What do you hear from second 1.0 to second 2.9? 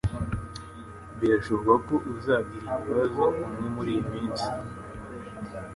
Birashoboka ko uzagira